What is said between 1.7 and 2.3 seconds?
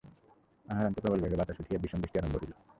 বিষম বৃষ্টি